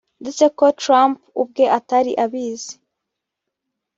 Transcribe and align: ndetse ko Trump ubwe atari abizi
ndetse 0.21 0.45
ko 0.57 0.65
Trump 0.81 1.17
ubwe 1.41 1.65
atari 1.77 2.11
abizi 2.23 2.73